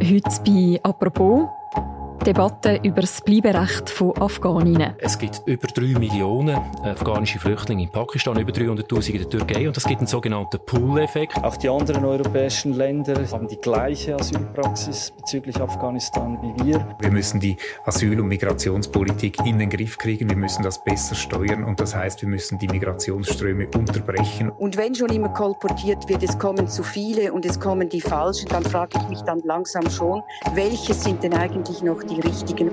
Heute 0.00 0.30
bei. 0.44 0.80
«Apropos» 0.84 1.57
Debatte 2.26 2.80
über 2.82 3.00
das 3.00 3.20
Bleiberecht 3.20 3.88
von 3.88 4.16
Afghaninnen. 4.18 4.94
Es 4.98 5.18
gibt 5.18 5.42
über 5.46 5.66
drei 5.68 5.98
Millionen 5.98 6.56
afghanische 6.82 7.38
Flüchtlinge 7.38 7.84
in 7.84 7.90
Pakistan, 7.90 8.38
über 8.38 8.52
300.000 8.52 9.10
in 9.10 9.18
der 9.18 9.28
Türkei 9.28 9.66
und 9.68 9.76
es 9.76 9.84
gibt 9.84 10.00
einen 10.00 10.06
sogenannten 10.06 10.58
Pool-Effekt. 10.66 11.36
Auch 11.42 11.56
die 11.56 11.68
anderen 11.68 12.04
europäischen 12.04 12.74
Länder 12.74 13.14
haben 13.32 13.48
die 13.48 13.56
gleiche 13.56 14.16
Asylpraxis 14.16 15.12
bezüglich 15.16 15.60
Afghanistan 15.60 16.38
wie 16.42 16.64
wir. 16.64 16.96
Wir 17.00 17.10
müssen 17.10 17.40
die 17.40 17.56
Asyl- 17.84 18.20
und 18.20 18.28
Migrationspolitik 18.28 19.38
in 19.46 19.58
den 19.58 19.70
Griff 19.70 19.96
kriegen, 19.96 20.28
wir 20.28 20.36
müssen 20.36 20.62
das 20.62 20.82
besser 20.82 21.14
steuern 21.14 21.64
und 21.64 21.80
das 21.80 21.94
heißt, 21.94 22.20
wir 22.22 22.28
müssen 22.28 22.58
die 22.58 22.68
Migrationsströme 22.68 23.68
unterbrechen. 23.74 24.50
Und 24.50 24.76
wenn 24.76 24.94
schon 24.94 25.10
immer 25.10 25.28
kolportiert 25.30 26.08
wird, 26.08 26.22
es 26.22 26.38
kommen 26.38 26.68
zu 26.68 26.82
viele 26.82 27.32
und 27.32 27.46
es 27.46 27.58
kommen 27.58 27.88
die 27.88 28.00
Falschen, 28.00 28.48
dann 28.48 28.64
frage 28.64 28.98
ich 29.00 29.08
mich 29.08 29.20
dann 29.22 29.40
langsam 29.44 29.88
schon, 29.88 30.22
welche 30.54 30.94
sind 30.94 31.22
denn 31.22 31.34
eigentlich 31.34 31.82
noch 31.82 32.07
die 32.08 32.20
richtigen. 32.20 32.70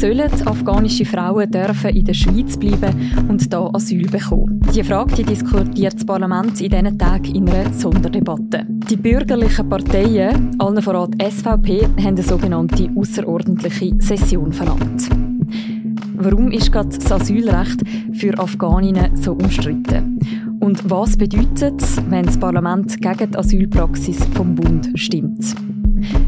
Sollen 0.00 0.30
afghanische 0.46 1.04
Frauen 1.04 1.50
dürfen 1.50 1.90
in 1.90 2.04
der 2.06 2.14
Schweiz 2.14 2.56
bleiben 2.56 3.12
und 3.28 3.42
hier 3.42 3.70
Asyl 3.74 4.08
bekommen? 4.08 4.60
Die 4.74 4.82
Frage 4.82 5.14
die 5.16 5.24
diskutiert 5.24 5.94
das 5.94 6.06
Parlament 6.06 6.58
in 6.60 6.70
diesen 6.70 6.98
Tagen 6.98 7.34
in 7.34 7.46
einer 7.46 7.70
Sonderdebatte. 7.74 8.64
Die 8.66 8.96
bürgerlichen 8.96 9.68
Parteien, 9.68 10.56
allen 10.58 10.80
voran 10.80 11.10
die 11.10 11.30
SVP, 11.30 11.82
haben 11.82 11.98
eine 11.98 12.22
sogenannte 12.22 12.88
außerordentliche 12.96 13.94
Session 13.98 14.52
verlangt. 14.54 15.10
Warum 16.14 16.50
ist 16.50 16.72
gerade 16.72 16.88
das 16.88 17.12
Asylrecht 17.12 17.82
für 18.12 18.38
Afghaninnen 18.38 19.16
so 19.16 19.32
umstritten? 19.32 20.18
Und 20.60 20.90
was 20.90 21.16
bedeutet 21.16 21.80
es, 21.82 21.96
wenn 22.10 22.26
das 22.26 22.38
Parlament 22.38 23.00
gegen 23.00 23.30
die 23.30 23.38
Asylpraxis 23.38 24.24
vom 24.34 24.54
Bund 24.54 24.90
stimmt? 24.94 25.54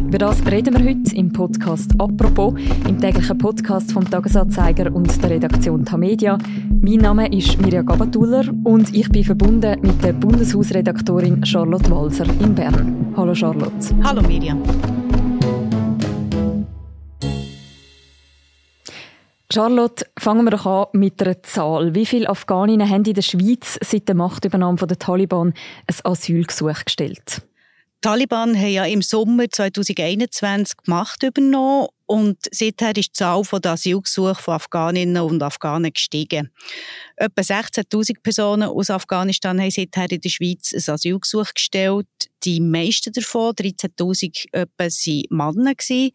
Über 0.07 0.19
das 0.19 0.45
reden 0.47 0.75
wir 0.75 0.85
heute 0.85 1.15
im 1.15 1.33
Podcast 1.33 1.91
«Apropos», 1.99 2.55
im 2.89 2.99
täglichen 2.99 3.39
Podcast 3.39 3.93
vom 3.93 4.09
«Tagesanzeiger» 4.09 4.93
und 4.93 5.23
der 5.23 5.31
Redaktion 5.31 5.85
«Tamedia». 5.85 6.39
Mein 6.81 6.97
Name 6.97 7.33
ist 7.35 7.61
Mirja 7.61 7.83
Gabatuller 7.83 8.45
und 8.65 8.95
ich 8.95 9.09
bin 9.11 9.25
verbunden 9.25 9.81
mit 9.83 10.03
der 10.03 10.15
Bundeshausredaktorin 10.15 11.45
Charlotte 11.45 11.91
Walser 11.91 12.27
in 12.41 12.55
Bern. 12.55 13.13
Hallo 13.17 13.35
Charlotte. 13.35 13.95
Hallo 14.03 14.23
Mirjam. 14.23 14.63
Charlotte, 19.53 20.07
fangen 20.19 20.47
wir 20.47 20.51
doch 20.51 20.65
an 20.65 20.87
mit 20.99 21.21
einer 21.23 21.43
Zahl. 21.43 21.95
Wie 21.95 22.07
viele 22.07 22.27
Afghaninnen 22.31 22.89
haben 22.89 23.05
in 23.05 23.13
der 23.13 23.21
Schweiz 23.21 23.79
seit 23.83 24.09
der 24.09 24.15
Machtübernahme 24.15 24.79
der 24.79 24.99
Taliban 24.99 25.49
ein 25.87 25.95
Asylgesuch 26.05 26.85
gestellt? 26.87 27.43
Die 27.43 28.01
Taliban 28.01 28.57
haben 28.57 28.73
ja 28.73 28.87
im 28.87 29.03
Sommer 29.03 29.51
2021 29.51 30.79
die 30.87 30.91
Macht 30.91 31.23
übernommen 31.23 31.89
und 32.13 32.37
seither 32.51 32.95
ist 32.95 33.09
die 33.09 33.13
Zahl 33.13 33.43
der 33.43 33.73
Asylgesuche 33.73 34.35
von 34.35 34.55
Afghaninnen 34.55 35.23
und 35.23 35.43
Afghanen 35.43 35.91
gestiegen. 35.91 36.51
Etwa 37.17 37.41
16.000 37.41 38.23
Personen 38.23 38.69
aus 38.69 38.91
Afghanistan 38.91 39.59
haben 39.59 39.71
seither 39.71 40.13
in 40.13 40.21
der 40.21 40.29
Schweiz 40.29 40.75
ein 40.75 40.93
Asylgesuch 40.93 41.55
gestellt. 41.55 42.07
Die 42.45 42.61
meisten 42.61 43.15
davon, 43.15 43.55
13.000 43.55 44.45
etwa, 44.53 44.85
waren 45.31 45.55
Männer. 45.55 46.11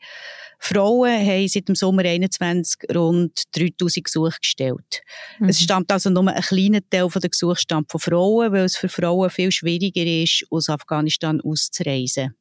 Frauen 0.59 1.25
haben 1.25 1.48
seit 1.48 1.68
dem 1.68 1.73
Sommer 1.73 2.03
2021 2.03 2.95
rund 2.95 3.44
3.000 3.56 4.03
Gesuche 4.03 4.38
gestellt. 4.40 5.02
Mhm. 5.40 5.50
Es 5.50 5.59
stammt 5.59 5.92
also 5.92 6.12
nur 6.12 6.28
ein 6.28 6.42
kleiner 6.44 6.81
Teil 6.88 7.09
der 7.09 7.30
Gesuche 7.31 7.56
stammt 7.56 7.92
von 7.92 8.00
Frauen, 8.00 8.52
weil 8.52 8.66
es 8.66 8.78
für 8.78 8.90
Frauen 8.90 9.31
viel 9.31 9.52
schwieriger 9.52 10.06
ist, 10.06 10.45
aus 10.52 10.70
Afghanistan 10.70 11.42
auszureisen. 11.42 12.36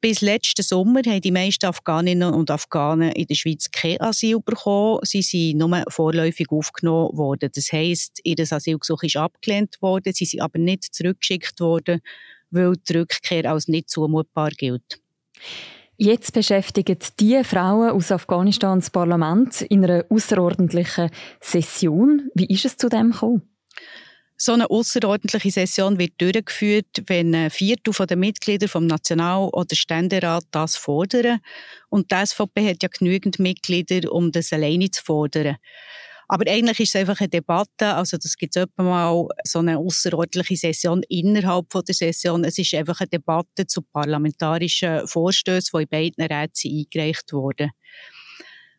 Bis 0.00 0.20
letzten 0.20 0.62
Sommer 0.62 1.00
haben 1.06 1.20
die 1.20 1.30
meisten 1.30 1.66
Afghaninnen 1.66 2.34
und 2.34 2.50
Afghanen 2.50 3.12
in 3.12 3.26
der 3.26 3.34
Schweiz 3.34 3.70
kein 3.70 4.00
Asyl 4.00 4.40
bekommen. 4.40 5.00
Sie 5.02 5.22
sind 5.22 5.58
nur 5.58 5.84
vorläufig 5.88 6.48
aufgenommen 6.50 7.16
worden. 7.16 7.50
Das 7.54 7.72
heisst, 7.72 8.20
ihr 8.24 8.38
Asylgesuch 8.38 9.02
ist 9.02 9.16
abgelehnt 9.16 9.76
worden, 9.80 10.12
sie 10.12 10.26
sind 10.26 10.42
aber 10.42 10.58
nicht 10.58 10.94
zurückgeschickt 10.94 11.60
worden, 11.60 12.00
weil 12.50 12.74
die 12.88 12.98
Rückkehr 12.98 13.50
als 13.50 13.68
nicht 13.68 13.90
zumutbar 13.90 14.50
gilt. 14.50 15.00
Jetzt 15.98 16.34
beschäftigen 16.34 16.98
die 17.18 17.42
Frauen 17.42 17.90
aus 17.90 18.12
Afghanistan 18.12 18.80
das 18.80 18.90
Parlament 18.90 19.62
in 19.62 19.82
einer 19.82 20.04
außerordentlichen 20.10 21.10
Session. 21.40 22.28
Wie 22.34 22.46
ist 22.46 22.66
es 22.66 22.76
zu 22.76 22.90
dem 22.90 23.12
gekommen? 23.12 23.55
So 24.38 24.52
eine 24.52 24.68
außerordentliche 24.68 25.50
Session 25.50 25.98
wird 25.98 26.12
durchgeführt, 26.18 27.04
wenn 27.06 27.34
ein 27.34 27.50
Viertel 27.50 28.06
der 28.06 28.16
Mitglieder 28.18 28.68
vom 28.68 28.86
National- 28.86 29.48
oder 29.48 29.74
Ständerat 29.74 30.44
das 30.50 30.76
fordern. 30.76 31.40
Und 31.88 32.10
die 32.12 32.26
SVP 32.26 32.68
hat 32.68 32.82
ja 32.82 32.88
genügend 32.90 33.38
Mitglieder, 33.38 34.12
um 34.12 34.32
das 34.32 34.52
alleine 34.52 34.90
zu 34.90 35.02
fordern. 35.02 35.56
Aber 36.28 36.50
eigentlich 36.50 36.80
ist 36.80 36.94
es 36.94 37.00
einfach 37.00 37.20
eine 37.20 37.28
Debatte, 37.28 37.94
also 37.94 38.16
das 38.16 38.36
gibt 38.36 38.56
es 38.56 38.66
mal 38.76 39.28
so 39.44 39.60
eine 39.60 39.78
außerordentliche 39.78 40.56
Session 40.56 41.02
innerhalb 41.08 41.70
der 41.70 41.94
Session. 41.94 42.44
Es 42.44 42.58
ist 42.58 42.74
einfach 42.74 43.00
eine 43.00 43.08
Debatte 43.08 43.66
zu 43.66 43.80
parlamentarischen 43.80 45.06
Vorstößen, 45.06 45.78
die 45.78 45.82
in 45.84 45.88
beiden 45.88 46.24
Räten 46.24 46.78
eingereicht 46.78 47.32
wurden. 47.32 47.70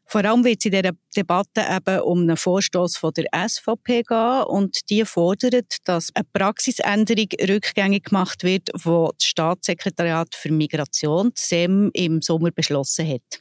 Vor 0.08 0.24
allem 0.24 0.44
wird 0.46 0.60
es 0.60 0.66
in 0.66 0.72
dieser 0.72 0.92
Debatte 1.16 1.66
eben 1.70 2.00
um 2.02 2.22
einen 2.22 2.38
Vorstoß 2.38 2.98
von 2.98 3.12
der 3.14 3.26
SVP 3.48 4.04
gehen 4.04 4.44
und 4.48 4.90
die 4.90 5.04
fordert, 5.04 5.78
dass 5.84 6.16
eine 6.16 6.26
Praxisänderung 6.32 7.28
rückgängig 7.42 8.06
gemacht 8.06 8.44
wird, 8.44 8.70
wo 8.84 9.12
das 9.18 9.28
Staatssekretariat 9.28 10.34
für 10.34 10.52
Migration, 10.52 11.32
SEM, 11.36 11.92
im 11.94 12.22
Sommer 12.22 12.52
beschlossen 12.52 13.08
hat. 13.08 13.40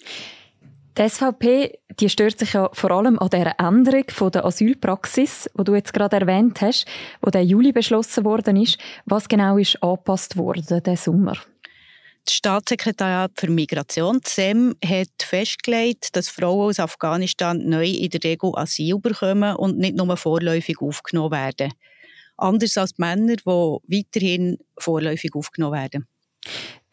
Die 0.98 1.08
SVP 1.08 1.78
die 2.00 2.08
stört 2.08 2.38
sich 2.38 2.52
ja 2.52 2.68
vor 2.72 2.90
allem 2.90 3.18
an 3.18 3.30
der 3.30 3.58
Änderung 3.58 4.04
von 4.08 4.30
der 4.30 4.44
Asylpraxis, 4.44 5.48
wo 5.54 5.62
du 5.62 5.74
jetzt 5.74 5.92
gerade 5.92 6.16
erwähnt 6.16 6.60
hast, 6.60 6.86
wo 7.22 7.30
der 7.30 7.44
Juli 7.44 7.72
beschlossen 7.72 8.24
worden 8.24 8.56
ist. 8.56 8.78
Was 9.06 9.28
genau 9.28 9.56
ist 9.56 9.82
angepasst 9.82 10.36
worden 10.36 10.82
diesen 10.82 10.96
Sommer? 10.96 11.36
Das 12.26 12.34
Staatssekretariat 12.34 13.30
für 13.36 13.48
Migration, 13.48 14.18
SEM, 14.24 14.74
hat 14.84 15.22
festgelegt, 15.22 16.16
dass 16.16 16.28
Frauen 16.28 16.70
aus 16.70 16.80
Afghanistan 16.80 17.62
neu 17.64 17.86
in 17.86 18.10
der 18.10 18.24
Regel 18.24 18.50
Asyl 18.56 18.98
bekommen 18.98 19.54
und 19.54 19.78
nicht 19.78 19.94
nur 19.94 20.16
vorläufig 20.16 20.82
aufgenommen 20.82 21.30
werden. 21.30 21.72
Anders 22.36 22.76
als 22.78 22.98
Männer, 22.98 23.36
die 23.36 23.44
weiterhin 23.44 24.58
vorläufig 24.76 25.36
aufgenommen 25.36 25.74
werden. 25.74 26.08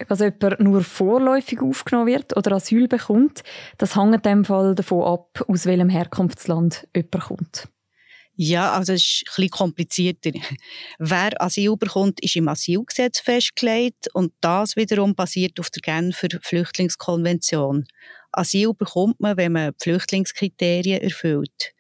Also 0.08 0.26
jemand 0.26 0.60
nur 0.60 0.84
vorläufig 0.84 1.64
aufgenommen 1.64 2.08
wird 2.08 2.38
oder 2.38 2.52
Asyl 2.52 2.88
bekommt, 2.88 3.42
das 3.80 3.96
hängt 3.96 4.14
in 4.14 4.22
dem 4.22 4.46
Fall 4.46 4.76
davon 4.76 5.04
ab, 5.04 5.44
aus 5.48 5.66
welchem 5.66 5.90
Herkunftsland 5.90 6.88
jemand 6.96 7.24
kommt. 7.24 7.68
Ja, 8.36 8.72
also 8.74 8.94
es 8.94 9.02
ist 9.02 9.24
ein 9.28 9.34
bisschen 9.36 9.50
komplizierter. 9.50 10.32
Wer 11.00 11.40
Asyl 11.42 11.78
bekommt, 11.78 12.20
ist 12.22 12.36
im 12.36 12.48
Asylgesetz 12.48 13.20
festgelegt 13.20 14.08
und 14.14 14.34
das 14.42 14.76
wiederum 14.76 15.14
basiert 15.14 15.60
auf 15.60 15.70
der 15.70 15.82
Genfer 15.82 16.40
Flüchtlingskonvention. 16.42 17.86
Asyl 18.32 18.74
bekommt 18.74 19.20
man, 19.20 19.38
wenn 19.38 19.52
man 19.52 19.72
die 19.72 19.84
Flüchtlingskriterien 19.84 21.02
erfüllt. 21.02 21.74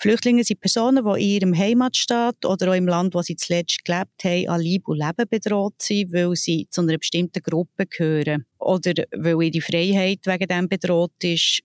Flüchtlinge 0.00 0.44
sind 0.44 0.60
Personen, 0.60 1.04
die 1.04 1.10
in 1.20 1.28
ihrem 1.28 1.58
Heimatstaat 1.58 2.44
oder 2.44 2.70
auch 2.70 2.74
im 2.74 2.86
Land, 2.86 3.14
wo 3.14 3.22
sie 3.22 3.34
zuletzt 3.34 3.84
gelebt 3.84 4.22
haben, 4.24 4.48
an 4.48 4.60
Leib 4.60 4.86
und 4.86 4.98
Leben 4.98 5.28
bedroht 5.28 5.74
sind, 5.82 6.12
weil 6.12 6.36
sie 6.36 6.68
zu 6.70 6.82
einer 6.82 6.98
bestimmten 6.98 7.42
Gruppe 7.42 7.86
gehören. 7.86 8.46
Oder 8.60 8.92
weil 9.12 9.42
ihre 9.42 9.60
Freiheit 9.60 10.20
wegen 10.24 10.46
dem 10.46 10.68
bedroht 10.68 11.24
ist. 11.24 11.62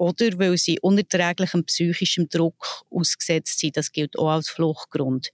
Oder 0.00 0.38
weil 0.38 0.56
sie 0.56 0.80
unerträglichem 0.80 1.64
psychischem 1.66 2.26
Druck 2.30 2.84
ausgesetzt 2.90 3.58
sind. 3.58 3.76
Das 3.76 3.92
gilt 3.92 4.18
auch 4.18 4.30
als 4.30 4.48
Fluchtgrund. 4.48 5.28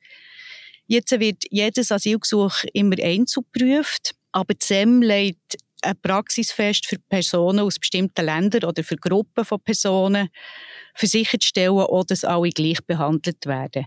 Jetzt 0.89 1.19
wird 1.21 1.45
jedes 1.51 1.93
Asylgesuch 1.93 2.65
immer 2.73 2.97
einzeln 3.01 3.45
aber 4.33 4.55
die 4.55 4.67
SEM 4.67 5.03
legt 5.03 5.57
eine 5.83 5.95
Praxis 5.95 6.51
fest 6.51 6.87
für 6.87 6.99
Personen 6.99 7.61
aus 7.61 7.79
bestimmten 7.79 8.25
Ländern 8.27 8.65
oder 8.65 8.83
für 8.83 8.97
Gruppen 8.97 9.45
von 9.45 9.61
Personen, 9.61 10.29
für 10.95 11.07
sicherzustellen, 11.07 11.79
auch, 11.79 12.05
dass 12.05 12.25
alle 12.25 12.51
gleich 12.51 12.85
behandelt 12.85 13.47
werden. 13.47 13.87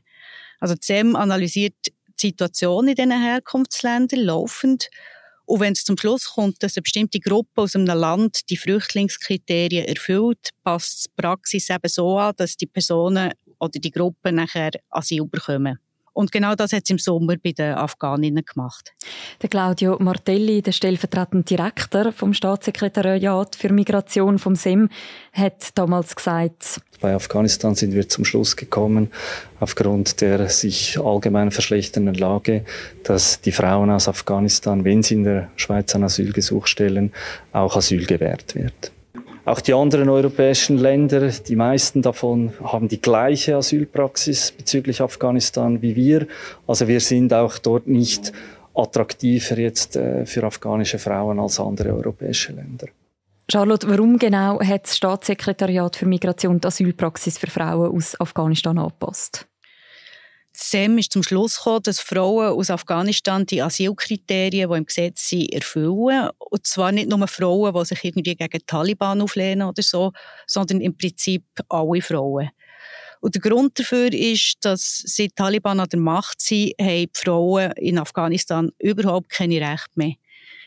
Also 0.61 0.75
die 0.75 0.85
SEM 0.85 1.15
analysiert 1.15 1.75
die 2.21 2.27
Situation 2.27 2.87
in 2.87 2.95
diesen 2.95 3.21
Herkunftsländern 3.21 4.21
laufend 4.21 4.89
und 5.49 5.61
wenn 5.61 5.73
es 5.73 5.83
zum 5.83 5.97
Schluss 5.97 6.25
kommt, 6.25 6.61
dass 6.61 6.77
eine 6.77 6.83
bestimmte 6.83 7.19
Gruppe 7.19 7.63
aus 7.63 7.75
einem 7.75 7.87
Land 7.87 8.41
die 8.51 8.57
Flüchtlingskriterien 8.57 9.85
erfüllt, 9.85 10.49
passt 10.63 11.07
die 11.07 11.21
Praxis 11.21 11.71
eben 11.71 11.89
so 11.89 12.19
an, 12.19 12.33
dass 12.37 12.55
die 12.55 12.67
Personen 12.67 13.31
oder 13.59 13.79
die 13.79 13.89
Gruppen 13.89 14.35
nachher 14.35 14.71
Asyl 14.91 15.25
bekommen. 15.25 15.79
Und 16.19 16.33
genau 16.33 16.53
das 16.53 16.73
hat 16.73 16.83
es 16.83 16.89
im 16.89 16.97
Sommer 16.97 17.35
bei 17.41 17.53
den 17.53 17.75
Afghaninnen 17.75 18.43
gemacht. 18.43 18.91
Der 19.41 19.47
Claudio 19.47 19.95
Martelli, 20.01 20.61
der 20.61 20.73
stellvertretende 20.73 21.45
Direktor 21.45 22.11
vom 22.11 22.33
Staatssekretariat 22.33 23.55
für 23.55 23.71
Migration 23.71 24.37
vom 24.37 24.57
SEM, 24.57 24.89
hat 25.31 25.77
damals 25.77 26.13
gesagt, 26.13 26.81
bei 26.99 27.15
Afghanistan 27.15 27.73
sind 27.73 27.93
wir 27.93 28.09
zum 28.09 28.25
Schluss 28.25 28.57
gekommen, 28.57 29.11
aufgrund 29.61 30.19
der 30.19 30.49
sich 30.49 30.99
allgemein 30.99 31.51
verschlechternden 31.51 32.15
Lage, 32.15 32.65
dass 33.05 33.39
die 33.39 33.53
Frauen 33.53 33.89
aus 33.89 34.09
Afghanistan, 34.09 34.83
wenn 34.83 35.01
sie 35.03 35.13
in 35.13 35.23
der 35.23 35.49
Schweiz 35.55 35.95
ein 35.95 36.03
Asylgesuch 36.03 36.67
stellen, 36.67 37.13
auch 37.53 37.77
Asyl 37.77 38.05
gewährt 38.05 38.55
wird. 38.55 38.91
Auch 39.49 39.61
die 39.61 39.73
anderen 39.73 40.09
europäischen 40.09 40.77
Länder, 40.77 41.27
die 41.27 41.55
meisten 41.55 42.03
davon 42.03 42.53
haben 42.63 42.87
die 42.87 43.01
gleiche 43.01 43.55
Asylpraxis 43.55 44.51
bezüglich 44.51 45.01
Afghanistan 45.01 45.81
wie 45.81 45.95
wir. 45.95 46.27
Also 46.67 46.87
wir 46.87 46.99
sind 46.99 47.33
auch 47.33 47.57
dort 47.57 47.87
nicht 47.87 48.31
attraktiver 48.75 49.57
jetzt 49.57 49.95
äh, 49.95 50.27
für 50.27 50.43
afghanische 50.43 50.99
Frauen 50.99 51.39
als 51.39 51.59
andere 51.59 51.95
europäische 51.95 52.51
Länder. 52.51 52.89
Charlotte, 53.51 53.89
warum 53.89 54.19
genau 54.19 54.61
hat 54.61 54.83
das 54.83 54.95
Staatssekretariat 54.97 55.95
für 55.95 56.05
Migration 56.05 56.61
die 56.61 56.67
Asylpraxis 56.67 57.39
für 57.39 57.49
Frauen 57.49 57.91
aus 57.97 58.21
Afghanistan 58.21 58.77
angepasst? 58.77 59.47
SEM 60.61 60.97
ist 60.97 61.13
zum 61.13 61.23
Schluss 61.23 61.57
gekommen, 61.57 61.83
dass 61.83 61.99
Frauen 62.01 62.57
aus 62.57 62.69
Afghanistan 62.69 63.45
die 63.45 63.61
Asylkriterien, 63.61 64.69
die 64.69 64.77
im 64.77 64.85
Gesetz 64.85 65.29
sind, 65.29 65.53
erfüllen. 65.53 66.29
Und 66.37 66.67
zwar 66.67 66.91
nicht 66.91 67.09
nur 67.09 67.27
Frauen, 67.27 67.73
die 67.73 67.85
sich 67.85 68.03
irgendwie 68.03 68.35
gegen 68.35 68.49
die 68.49 68.65
Taliban 68.65 69.21
auflehnen 69.21 69.67
oder 69.67 69.81
so, 69.81 70.11
sondern 70.45 70.81
im 70.81 70.97
Prinzip 70.97 71.45
alle 71.69 72.01
Frauen. 72.01 72.49
Und 73.21 73.35
der 73.35 73.41
Grund 73.41 73.79
dafür 73.79 74.13
ist, 74.13 74.57
dass 74.61 75.01
seit 75.05 75.31
die 75.31 75.35
Taliban 75.35 75.79
an 75.79 75.89
der 75.89 75.99
Macht 75.99 76.41
sind, 76.41 76.73
haben 76.79 77.07
die 77.07 77.09
Frauen 77.13 77.71
in 77.73 77.97
Afghanistan 77.97 78.71
überhaupt 78.79 79.29
keine 79.29 79.61
Rechte 79.61 79.91
mehr. 79.95 80.13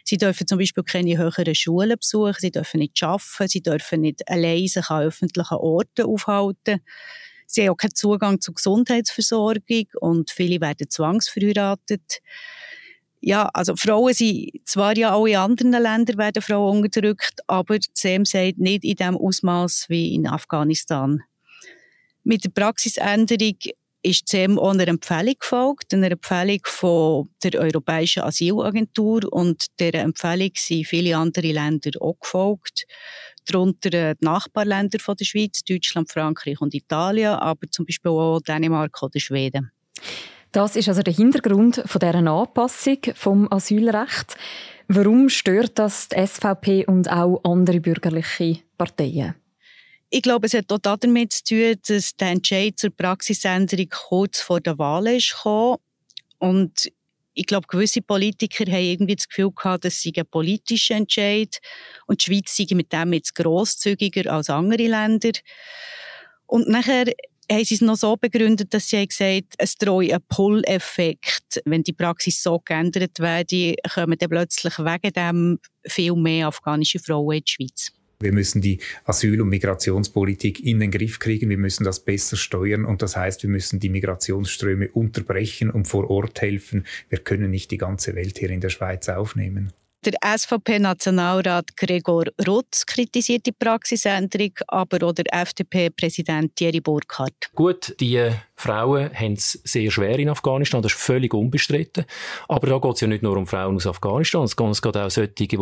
Sie 0.04 0.16
dürfen 0.16 0.46
zum 0.46 0.58
Beispiel 0.58 0.82
keine 0.82 1.16
höheren 1.16 1.54
Schulen 1.54 1.96
besuchen, 1.98 2.36
sie 2.38 2.50
dürfen 2.50 2.80
nicht 2.80 3.02
arbeiten, 3.02 3.48
sie 3.48 3.62
dürfen 3.62 4.00
nicht 4.00 4.28
allein 4.28 4.66
sich 4.66 4.90
an 4.90 5.04
öffentlichen 5.04 5.54
Orten 5.54 6.06
aufhalten. 6.06 6.80
Sie 7.52 7.62
haben 7.62 7.70
auch 7.70 7.76
keinen 7.76 7.94
Zugang 7.94 8.40
zur 8.40 8.54
Gesundheitsversorgung 8.54 9.86
und 10.00 10.30
viele 10.30 10.60
werden 10.60 10.88
zwangsverheiratet. 10.88 12.20
Ja, 13.20 13.48
also 13.52 13.76
Frauen 13.76 14.14
sind 14.14 14.50
zwar 14.64 14.96
ja 14.96 15.12
auch 15.12 15.26
in 15.26 15.36
anderen 15.36 15.72
Ländern 15.72 16.18
werden 16.18 16.42
Frauen 16.42 16.82
unterdrückt, 16.82 17.40
aber 17.46 17.76
SEM 17.94 18.24
sagt 18.24 18.58
nicht 18.58 18.84
in 18.84 18.96
dem 18.96 19.16
Ausmaß 19.16 19.86
wie 19.88 20.14
in 20.14 20.26
Afghanistan. 20.26 21.22
Mit 22.24 22.44
der 22.44 22.50
Praxisänderung 22.50 23.58
ist 24.02 24.28
CEM 24.28 24.58
auch 24.58 24.70
einer 24.70 24.88
Empfehlung 24.88 25.34
gefolgt, 25.38 25.94
einer 25.94 26.10
Empfehlung 26.10 26.60
von 26.64 27.28
der 27.42 27.60
Europäischen 27.60 28.22
Asylagentur 28.22 29.32
und 29.32 29.66
der 29.78 29.94
Empfehlung 29.94 30.50
sind 30.56 30.86
viele 30.86 31.16
andere 31.16 31.52
Länder 31.52 31.90
auch 32.00 32.18
gefolgt, 32.20 32.86
darunter 33.46 33.92
äh, 33.92 34.14
die 34.14 34.24
Nachbarländer 34.24 34.98
von 34.98 35.16
der 35.16 35.24
Schweiz, 35.24 35.62
Deutschland, 35.64 36.10
Frankreich 36.10 36.60
und 36.60 36.74
Italien, 36.74 37.34
aber 37.34 37.70
zum 37.70 37.86
Beispiel 37.86 38.10
auch 38.10 38.40
Dänemark 38.40 39.02
oder 39.02 39.20
Schweden. 39.20 39.70
Das 40.52 40.76
ist 40.76 40.88
also 40.88 41.02
der 41.02 41.14
Hintergrund 41.14 41.82
von 41.86 41.98
dieser 41.98 42.14
Anpassung 42.14 42.98
vom 43.14 43.50
Asylrecht. 43.50 44.36
Warum 44.88 45.30
stört 45.30 45.78
das 45.78 46.08
die 46.08 46.26
SVP 46.26 46.84
und 46.86 47.10
auch 47.10 47.40
andere 47.44 47.80
bürgerliche 47.80 48.58
Parteien? 48.76 49.34
Ich 50.10 50.20
glaube, 50.20 50.46
es 50.46 50.52
hat 50.52 50.70
auch 50.70 50.96
damit 50.98 51.32
zu 51.32 51.44
tun, 51.44 51.74
dass 51.88 52.14
der 52.16 52.28
Entscheid 52.28 52.78
zur 52.78 52.90
Praxisänderung 52.90 53.88
kurz 53.88 54.42
vor 54.42 54.60
der 54.60 54.78
Wahl 54.78 55.06
ist 55.06 55.34
gekommen. 55.34 55.78
Und 56.38 56.92
ich 57.34 57.46
glaube, 57.46 57.66
gewisse 57.66 58.02
Politiker 58.02 58.70
haben 58.70 58.84
irgendwie 58.84 59.16
das 59.16 59.28
Gefühl 59.28 59.52
gehabt, 59.52 59.84
dass 59.84 60.00
sie 60.00 60.12
ein 60.16 60.26
politischer 60.26 60.96
Entscheid 60.96 61.58
und 62.06 62.20
die 62.20 62.24
Schweiz 62.24 62.56
sei 62.56 62.66
mit 62.74 62.92
dem 62.92 63.12
jetzt 63.12 63.34
grosszügiger 63.34 64.32
als 64.32 64.50
andere 64.50 64.86
Länder. 64.86 65.32
Und 66.46 66.68
nachher 66.68 67.06
haben 67.50 67.64
sie 67.64 67.74
es 67.74 67.80
noch 67.80 67.96
so 67.96 68.16
begründet, 68.16 68.72
dass 68.74 68.88
sie 68.88 69.06
gesagt 69.06 69.30
haben, 69.30 69.48
es 69.58 69.76
drohe 69.76 70.14
ein 70.14 70.22
Pull-Effekt. 70.28 71.62
Wenn 71.64 71.82
die 71.82 71.92
Praxis 71.92 72.42
so 72.42 72.58
geändert 72.58 73.18
werde, 73.18 73.76
kommen 73.94 74.18
dann 74.18 74.30
plötzlich 74.30 74.78
wegen 74.78 75.12
dem 75.12 75.58
viel 75.86 76.14
mehr 76.14 76.48
afghanische 76.48 76.98
Frauen 76.98 77.36
in 77.36 77.44
die 77.44 77.50
Schweiz. 77.50 77.92
Wir 78.22 78.32
müssen 78.32 78.60
die 78.60 78.78
Asyl- 79.04 79.40
und 79.40 79.48
Migrationspolitik 79.48 80.64
in 80.64 80.80
den 80.80 80.90
Griff 80.90 81.18
kriegen. 81.18 81.50
Wir 81.50 81.58
müssen 81.58 81.84
das 81.84 82.00
besser 82.00 82.36
steuern. 82.36 82.84
Und 82.84 83.02
das 83.02 83.16
heißt, 83.16 83.42
wir 83.42 83.50
müssen 83.50 83.80
die 83.80 83.88
Migrationsströme 83.88 84.88
unterbrechen 84.88 85.70
und 85.70 85.86
vor 85.86 86.10
Ort 86.10 86.40
helfen. 86.40 86.86
Wir 87.08 87.18
können 87.18 87.50
nicht 87.50 87.70
die 87.70 87.78
ganze 87.78 88.14
Welt 88.14 88.38
hier 88.38 88.50
in 88.50 88.60
der 88.60 88.70
Schweiz 88.70 89.08
aufnehmen. 89.08 89.72
Der 90.04 90.14
SVP-Nationalrat 90.36 91.76
Gregor 91.76 92.24
Rutz 92.44 92.84
kritisiert 92.84 93.46
die 93.46 93.52
Praxisänderung, 93.52 94.50
aber 94.66 95.06
auch 95.06 95.12
der 95.12 95.32
FDP-Präsident 95.32 96.56
Thierry 96.56 96.80
Burkhardt. 96.80 97.52
Gut, 97.54 97.94
die 98.00 98.28
Frauen 98.62 99.10
haben 99.12 99.32
es 99.32 99.60
sehr 99.64 99.90
schwer 99.90 100.18
in 100.20 100.28
Afghanistan, 100.28 100.82
das 100.82 100.92
ist 100.92 101.00
völlig 101.00 101.34
unbestritten. 101.34 102.04
Aber 102.48 102.68
da 102.68 102.78
geht 102.78 102.94
es 102.94 103.00
ja 103.00 103.08
nicht 103.08 103.22
nur 103.22 103.36
um 103.36 103.46
Frauen 103.46 103.74
aus 103.74 103.88
Afghanistan, 103.88 104.44
es 104.44 104.56
geht 104.56 104.96
auch 104.96 105.10
solche, 105.10 105.28
die 105.28 105.58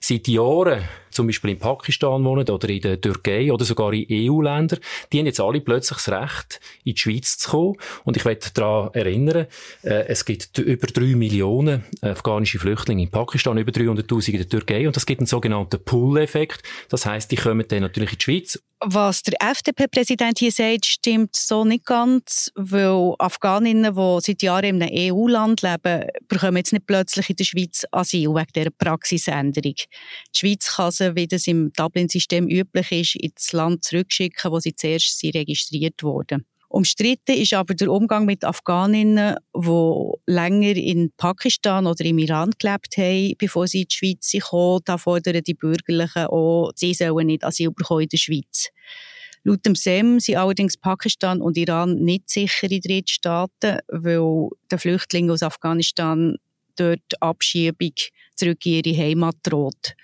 seit 0.00 0.26
Jahren 0.26 0.82
zum 1.10 1.26
Beispiel 1.26 1.50
in 1.50 1.58
Pakistan 1.58 2.24
wohnen 2.24 2.48
oder 2.48 2.68
in 2.68 2.80
der 2.80 3.00
Türkei 3.00 3.52
oder 3.52 3.64
sogar 3.64 3.92
in 3.92 4.06
EU-Ländern, 4.10 4.80
die 5.12 5.18
haben 5.18 5.26
jetzt 5.26 5.40
alle 5.40 5.60
plötzlich 5.60 5.98
das 5.98 6.08
Recht, 6.08 6.60
in 6.84 6.94
die 6.94 7.00
Schweiz 7.00 7.38
zu 7.38 7.50
kommen. 7.50 7.76
Und 8.04 8.16
ich 8.16 8.24
möchte 8.24 8.52
daran 8.52 8.90
erinnern, 8.94 9.46
äh, 9.82 10.06
es 10.06 10.24
gibt 10.24 10.58
über 10.58 10.86
drei 10.86 11.14
Millionen 11.14 11.84
afghanische 12.00 12.58
Flüchtlinge 12.58 13.02
in 13.02 13.10
Pakistan, 13.10 13.58
über 13.58 13.72
300'000 13.72 14.32
in 14.32 14.38
der 14.38 14.48
Türkei 14.48 14.86
und 14.86 14.96
das 14.96 15.06
gibt 15.06 15.20
einen 15.20 15.26
sogenannten 15.26 15.82
Pull-Effekt. 15.84 16.62
Das 16.88 17.06
heißt, 17.06 17.30
die 17.30 17.36
kommen 17.36 17.66
dann 17.68 17.82
natürlich 17.82 18.12
in 18.12 18.18
die 18.18 18.24
Schweiz. 18.24 18.58
Was 18.82 19.22
der 19.22 19.34
FDP-Präsident 19.42 20.38
hier 20.38 20.52
sagt, 20.52 20.86
stimmt 20.86 21.36
so 21.36 21.66
nicht 21.66 21.84
ganz, 21.84 22.39
weil 22.54 23.14
Afghaninnen, 23.18 23.94
die 23.94 24.18
seit 24.20 24.42
Jahren 24.42 24.80
in 24.80 24.82
einem 24.82 25.12
EU-Land 25.12 25.62
leben, 25.62 26.06
bekommen 26.28 26.56
jetzt 26.58 26.72
nicht 26.72 26.86
plötzlich 26.86 27.30
in 27.30 27.36
der 27.36 27.44
Schweiz 27.44 27.84
Asyl 27.90 28.34
wegen 28.34 28.52
dieser 28.54 28.70
Praxisänderung. 28.70 29.74
Die 29.74 30.38
Schweiz 30.38 30.76
kann 30.76 30.90
sie, 30.90 31.14
wie 31.16 31.26
das 31.26 31.46
im 31.46 31.72
Dublin-System 31.72 32.48
üblich 32.48 32.92
ist, 32.92 33.16
ins 33.16 33.52
Land 33.52 33.84
zurückschicken, 33.84 34.50
wo 34.50 34.60
sie 34.60 34.74
zuerst 34.74 35.22
registriert 35.24 36.02
wurden. 36.02 36.46
Umstritten 36.72 37.32
ist 37.32 37.52
aber 37.52 37.74
der 37.74 37.90
Umgang 37.90 38.26
mit 38.26 38.44
Afghaninnen, 38.44 39.34
die 39.56 40.12
länger 40.26 40.76
in 40.76 41.10
Pakistan 41.16 41.88
oder 41.88 42.04
im 42.04 42.18
Iran 42.18 42.52
gelebt 42.56 42.96
haben, 42.96 43.34
bevor 43.38 43.66
sie 43.66 43.82
in 43.82 43.88
die 43.90 43.96
Schweiz 43.96 44.48
kamen. 44.48 44.80
Da 44.84 44.96
fordern 44.96 45.42
die 45.42 45.54
Bürgerlichen 45.54 46.26
auch, 46.26 46.70
sie 46.76 46.94
sollen 46.94 47.26
nicht 47.26 47.44
Asyl 47.44 47.72
bekommen 47.72 48.02
in 48.02 48.08
der 48.10 48.18
Schweiz. 48.18 48.68
Laut 49.42 49.64
dem 49.64 49.74
SEM 49.74 50.20
sind 50.20 50.36
allerdings 50.36 50.76
Pakistan 50.76 51.40
und 51.40 51.56
Iran 51.56 51.96
nicht 51.96 52.28
sichere 52.28 52.80
Drittstaaten, 52.80 53.78
weil 53.88 54.48
den 54.70 54.78
Flüchtlingen 54.78 55.30
aus 55.30 55.42
Afghanistan 55.42 56.36
dort 56.76 57.20
Abschiebung 57.20 57.94
zurück 58.36 58.64
in 58.66 58.84
ihre 58.84 58.96
Heimat 58.96 59.36
droht. 59.42 59.94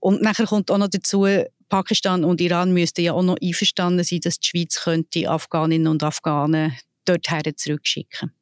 Und 0.00 0.22
nachher 0.22 0.46
kommt 0.46 0.70
auch 0.70 0.78
noch 0.78 0.88
dazu, 0.88 1.26
Pakistan 1.68 2.24
und 2.24 2.40
Iran 2.40 2.72
müssten 2.72 3.02
ja 3.02 3.12
auch 3.12 3.22
noch 3.22 3.36
einverstanden 3.42 4.04
sein, 4.04 4.20
dass 4.20 4.38
die 4.38 4.48
Schweiz 4.48 4.82
könnte 4.82 5.30
Afghaninnen 5.30 5.88
und 5.88 6.02
Afghanen 6.02 6.76
dorthin 7.04 7.56
zurückschicken 7.56 8.32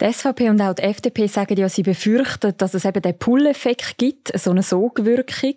die 0.00 0.12
SVP 0.12 0.50
und 0.50 0.60
auch 0.60 0.74
die 0.74 0.82
FDP 0.82 1.26
sagen 1.26 1.56
ja, 1.56 1.68
sie 1.68 1.82
befürchten, 1.82 2.56
dass 2.56 2.74
es 2.74 2.84
eben 2.84 3.00
den 3.00 3.18
Pull-Effekt 3.18 3.96
gibt, 3.98 4.36
so 4.38 4.50
eine 4.50 4.62
Sogwirkung. 4.62 5.54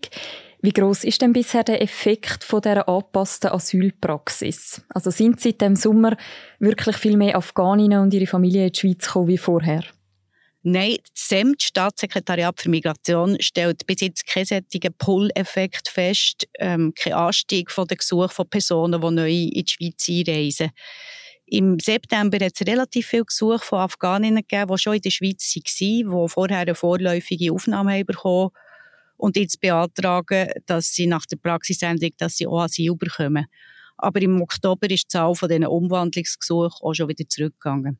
Wie 0.59 0.73
groß 0.73 1.03
ist 1.03 1.21
denn 1.21 1.33
bisher 1.33 1.63
der 1.63 1.81
Effekt 1.81 2.43
von 2.43 2.61
der 2.61 2.89
angepassten 2.89 3.51
Asylpraxis? 3.51 4.81
Also 4.89 5.11
sind 5.11 5.39
seit 5.39 5.61
dem 5.61 5.75
Sommer 5.75 6.17
wirklich 6.59 6.97
viel 6.97 7.15
mehr 7.15 7.35
Afghaninnen 7.35 8.01
und 8.01 8.13
ihre 8.13 8.25
Familie 8.25 8.65
in 8.65 8.71
die 8.71 8.79
Schweiz 8.79 9.05
gekommen 9.05 9.27
wie 9.27 9.37
vorher? 9.37 9.83
Nein, 10.63 10.97
das 11.13 11.27
SEM, 11.27 11.53
das 11.57 11.67
Staatssekretariat 11.67 12.59
für 12.59 12.69
Migration, 12.69 13.37
stellt 13.39 13.85
bis 13.85 14.01
jetzt 14.01 14.25
keinen 14.25 14.45
solchen 14.45 14.93
Pull-Effekt 14.97 15.89
fest, 15.89 16.47
ähm, 16.57 16.91
kein 16.95 17.13
Anstieg 17.13 17.71
von 17.71 17.87
den 17.87 17.99
Gesuchen 17.99 18.29
von 18.29 18.49
Personen, 18.49 18.99
die 18.99 19.11
neu 19.11 19.31
in 19.31 19.63
die 19.63 19.65
Schweiz 19.67 20.09
einreisen. 20.09 20.71
Im 21.45 21.79
September 21.79 22.43
hat 22.43 22.59
es 22.59 22.67
relativ 22.67 23.07
viele 23.07 23.25
Gesuche 23.25 23.59
von 23.59 23.79
Afghaninnen 23.79 24.43
gegeben, 24.45 24.73
die 24.73 24.81
schon 24.81 24.95
in 24.95 25.01
der 25.01 25.11
Schweiz 25.11 25.55
waren, 25.55 26.25
die 26.25 26.29
vorher 26.29 26.57
eine 26.57 26.75
vorläufige 26.75 27.53
Aufnahme 27.53 27.93
haben 27.93 28.05
bekommen 28.07 28.49
und 29.17 29.35
jetzt 29.35 29.59
beantragen, 29.59 30.49
dass 30.65 30.93
sie 30.93 31.07
nach 31.07 31.25
der 31.25 31.37
Praxisänderung 31.37 32.13
dass 32.17 32.37
sie 32.37 32.47
auch 32.47 32.61
Asyl 32.61 32.95
bekommen. 32.95 33.47
Aber 33.97 34.21
im 34.21 34.41
Oktober 34.41 34.89
ist 34.89 35.05
die 35.05 35.07
Zahl 35.07 35.33
von 35.35 35.49
diesen 35.49 35.65
Umwandlungsgesuchen 35.65 36.79
auch 36.81 36.93
schon 36.93 37.09
wieder 37.09 37.27
zurückgegangen. 37.27 37.99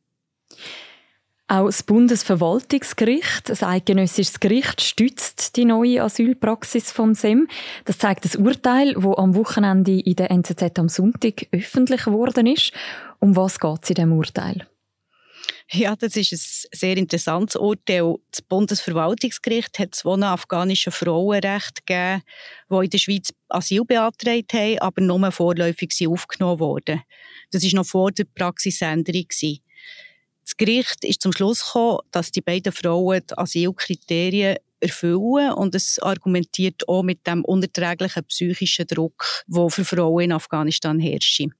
Auch 1.49 1.67
das 1.67 1.81
Bundesverwaltungsgericht, 1.81 3.49
das 3.49 3.63
eidgenössische 3.63 4.37
Gericht, 4.39 4.81
stützt 4.81 5.55
die 5.55 5.63
neue 5.63 6.03
Asylpraxis 6.03 6.91
vom 6.91 7.15
SEM. 7.15 7.47
Das 7.85 7.97
zeigt 7.97 8.25
das 8.25 8.35
Urteil, 8.35 8.95
wo 8.97 9.15
am 9.15 9.33
Wochenende 9.33 9.97
in 9.97 10.15
der 10.17 10.29
NZZ 10.29 10.77
am 10.77 10.89
Sonntag 10.89 11.47
öffentlich 11.53 12.03
geworden 12.03 12.47
ist. 12.47 12.73
Um 13.19 13.37
was 13.37 13.59
geht 13.59 13.79
es 13.81 13.89
in 13.89 13.95
diesem 13.95 14.11
Urteil? 14.11 14.67
Ja, 15.71 15.95
das 15.95 16.15
ist 16.15 16.31
ein 16.33 16.77
sehr 16.77 16.97
interessantes 16.97 17.55
Urteil. 17.55 18.15
Das 18.31 18.41
Bundesverwaltungsgericht 18.41 19.79
hat 19.79 19.95
zwei 19.95 20.19
afghanische 20.21 20.91
Frauenrechte 20.91 21.81
gegeben, 21.85 22.23
die 22.69 22.85
in 22.85 22.89
der 22.89 22.97
Schweiz 22.97 23.33
Asyl 23.49 23.83
beantragt 23.83 24.53
haben, 24.53 24.79
aber 24.79 25.01
nur 25.01 25.31
vorläufig 25.31 26.07
aufgenommen 26.07 26.59
wurden. 26.59 27.01
Das 27.51 27.63
war 27.63 27.71
noch 27.73 27.85
vor 27.85 28.11
der 28.11 28.25
Praxisänderung. 28.25 29.27
Das 30.43 30.55
Gericht 30.55 31.03
ist 31.03 31.21
zum 31.21 31.33
Schluss 31.33 31.65
gekommen, 31.65 31.99
dass 32.11 32.31
die 32.31 32.41
beiden 32.41 32.71
Frauen 32.71 33.21
die 33.29 33.37
Asylkriterien 33.37 34.57
erfüllen 34.79 35.53
und 35.53 35.75
es 35.75 35.99
argumentiert 35.99 36.87
auch 36.87 37.03
mit 37.03 37.25
dem 37.25 37.43
unerträglichen 37.43 38.23
psychischen 38.25 38.87
Druck, 38.87 39.25
der 39.47 39.69
für 39.69 39.85
Frauen 39.85 40.25
in 40.25 40.31
Afghanistan 40.31 40.99
herrscht. 40.99 41.39
Die 41.39 41.51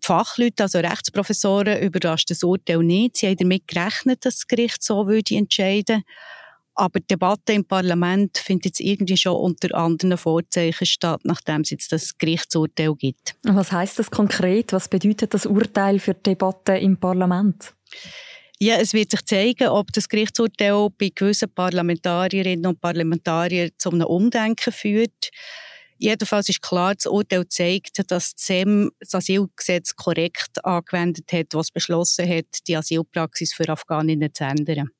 Fachleute, 0.00 0.64
also 0.64 0.78
Rechtsprofessoren, 0.78 1.82
überrascht 1.82 2.30
das 2.30 2.42
Urteil 2.42 2.78
nicht. 2.78 3.16
Sie 3.16 3.28
haben 3.28 3.36
damit 3.36 3.68
gerechnet, 3.68 4.24
dass 4.24 4.36
das 4.36 4.46
Gericht 4.46 4.82
so 4.82 5.06
würde 5.06 5.36
entscheiden 5.36 6.02
aber 6.74 7.00
die 7.00 7.06
Debatte 7.06 7.52
im 7.52 7.64
Parlament 7.64 8.38
findet 8.38 8.66
jetzt 8.66 8.80
irgendwie 8.80 9.16
schon 9.16 9.36
unter 9.36 9.74
anderen 9.74 10.16
Vorzeichen 10.16 10.86
statt, 10.86 11.20
nachdem 11.24 11.62
es 11.62 11.70
jetzt 11.70 11.92
das 11.92 12.16
Gerichtsurteil 12.16 12.94
gibt. 12.94 13.34
Was 13.44 13.72
heißt 13.72 13.98
das 13.98 14.10
konkret? 14.10 14.72
Was 14.72 14.88
bedeutet 14.88 15.34
das 15.34 15.46
Urteil 15.46 15.98
für 15.98 16.14
die 16.14 16.22
Debatte 16.22 16.76
im 16.78 16.96
Parlament? 16.96 17.74
Ja, 18.64 18.76
es 18.76 18.94
wird 18.94 19.10
sich 19.10 19.24
zeigen, 19.24 19.70
ob 19.70 19.92
das 19.92 20.08
Gerichtsurteil 20.08 20.86
bei 20.96 21.10
gewissen 21.12 21.52
Parlamentarierinnen 21.52 22.66
und 22.66 22.80
Parlamentariern 22.80 23.70
zu 23.76 23.90
einem 23.90 24.06
Umdenken 24.06 24.72
führt. 24.72 25.30
Jedenfalls 25.98 26.48
ist 26.48 26.62
klar, 26.62 26.94
das 26.94 27.06
Urteil 27.06 27.48
zeigt, 27.48 27.98
dass 27.98 28.06
das 28.06 28.32
SEM 28.36 28.92
das 29.00 29.16
Asylgesetz 29.16 29.96
korrekt 29.96 30.64
angewendet 30.64 31.32
hat, 31.32 31.54
was 31.54 31.72
beschlossen 31.72 32.28
hat, 32.28 32.46
die 32.68 32.76
Asylpraxis 32.76 33.52
für 33.52 33.68
Afghaninnen 33.68 34.32
zu 34.32 34.44
ändern. 34.44 34.90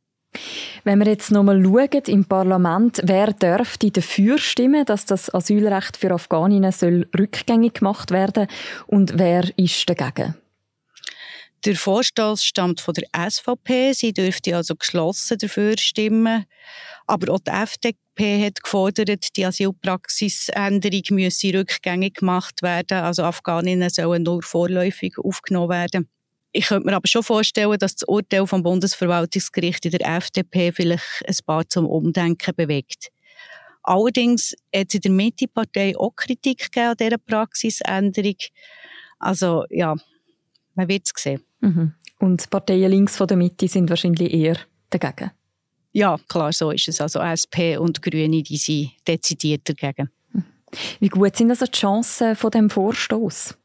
Wenn 0.82 0.98
wir 0.98 1.06
jetzt 1.06 1.30
nochmal 1.30 1.62
schauen 1.62 2.02
im 2.08 2.24
Parlament, 2.24 3.00
wer 3.04 3.32
dürfte 3.32 3.92
dafür 3.92 4.38
stimmen, 4.38 4.84
dass 4.86 5.06
das 5.06 5.32
Asylrecht 5.32 5.96
für 5.96 6.10
Afghaninnen 6.10 6.72
soll 6.72 7.08
rückgängig 7.16 7.74
gemacht 7.74 8.10
werden 8.10 8.48
und 8.88 9.20
wer 9.20 9.56
ist 9.56 9.88
dagegen? 9.88 10.34
Der 11.64 11.76
Vorstoß 11.76 12.44
stammt 12.44 12.80
von 12.80 12.94
der 12.94 13.30
SVP. 13.30 13.92
Sie 13.92 14.12
dürfte 14.12 14.56
also 14.56 14.74
geschlossen 14.74 15.38
dafür 15.38 15.78
stimmen. 15.78 16.44
Aber 17.06 17.32
auch 17.32 17.38
die 17.38 17.52
FDP 17.52 18.44
hat 18.44 18.64
gefordert, 18.64 19.36
die 19.36 19.46
Asylpraxisänderung 19.46 21.02
müsse 21.10 21.54
rückgängig 21.54 22.14
gemacht 22.14 22.62
werden. 22.62 22.98
Also 22.98 23.22
Afghaninnen 23.22 23.90
sollen 23.90 24.24
nur 24.24 24.42
vorläufig 24.42 25.16
aufgenommen 25.18 25.68
werden. 25.68 26.08
Ich 26.50 26.66
könnte 26.66 26.86
mir 26.86 26.96
aber 26.96 27.06
schon 27.06 27.22
vorstellen, 27.22 27.78
dass 27.78 27.94
das 27.94 28.08
Urteil 28.08 28.44
vom 28.48 28.64
Bundesverwaltungsgericht 28.64 29.84
in 29.84 29.92
der 29.92 30.16
FDP 30.16 30.72
vielleicht 30.72 31.22
ein 31.26 31.36
paar 31.46 31.68
zum 31.68 31.86
Umdenken 31.86 32.56
bewegt. 32.56 33.12
Allerdings 33.84 34.54
hat 34.74 34.88
es 34.88 34.94
in 34.94 35.00
der 35.00 35.10
Mitte-Partei 35.12 35.96
auch 35.96 36.14
Kritik 36.16 36.72
gegeben 36.72 36.88
an 36.88 36.96
dieser 36.96 37.18
Praxisänderung. 37.18 38.36
Also 39.20 39.64
ja, 39.70 39.94
man 40.74 40.88
wird 40.88 41.06
es 41.06 41.22
sehen. 41.22 41.42
Mhm. 41.62 41.94
Und 42.18 42.50
Parteien 42.50 42.90
links 42.90 43.16
von 43.16 43.26
der 43.26 43.36
Mitte 43.36 43.66
sind 43.66 43.88
wahrscheinlich 43.88 44.32
eher 44.32 44.58
dagegen. 44.90 45.30
Ja, 45.92 46.18
klar, 46.28 46.52
so 46.52 46.70
ist 46.70 46.88
es. 46.88 47.00
Also 47.00 47.20
SP 47.20 47.76
und 47.78 48.02
Grüne, 48.02 48.42
die 48.42 48.56
sind 48.56 48.92
dezidiert 49.06 49.68
dagegen. 49.68 50.10
Mhm. 50.32 50.44
Wie 51.00 51.08
gut 51.08 51.36
sind 51.36 51.50
also 51.50 51.66
die 51.66 51.78
Chancen 51.78 52.36
von 52.36 52.50
dem 52.50 52.70
Vorstoß? 52.70 53.56